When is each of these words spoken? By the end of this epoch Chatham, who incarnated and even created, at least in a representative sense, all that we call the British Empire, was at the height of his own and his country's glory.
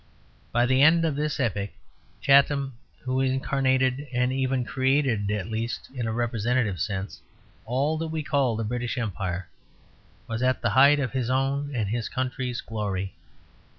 By 0.51 0.65
the 0.65 0.81
end 0.81 1.05
of 1.05 1.15
this 1.15 1.39
epoch 1.39 1.69
Chatham, 2.21 2.75
who 3.01 3.21
incarnated 3.21 4.07
and 4.11 4.33
even 4.33 4.65
created, 4.65 5.29
at 5.29 5.45
least 5.45 5.91
in 5.93 6.07
a 6.07 6.11
representative 6.11 6.79
sense, 6.79 7.21
all 7.67 7.99
that 7.99 8.07
we 8.07 8.23
call 8.23 8.55
the 8.55 8.63
British 8.63 8.97
Empire, 8.97 9.47
was 10.27 10.41
at 10.41 10.63
the 10.63 10.71
height 10.71 10.99
of 10.99 11.11
his 11.11 11.29
own 11.29 11.75
and 11.75 11.87
his 11.87 12.09
country's 12.09 12.61
glory. 12.61 13.13